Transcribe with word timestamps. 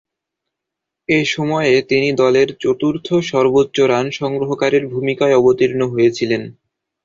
এ 1.09 1.19
সময়ে 1.27 1.73
তিনি 1.89 2.09
দলের 2.13 2.47
চতুর্থ 2.59 3.07
সর্বোচ্চ 3.31 3.77
রান 3.91 4.05
সংগ্রহকারীর 4.11 4.83
ভূমিকায় 4.87 5.37
অবতীর্ণ 5.39 5.81
হয়েছিলেন। 5.93 6.41